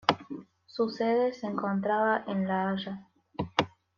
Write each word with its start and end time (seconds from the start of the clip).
Su 0.65 0.89
sede 0.89 1.31
se 1.31 1.45
encontraba 1.45 2.23
en 2.27 2.47
La 2.47 2.71
Haya. 2.71 3.07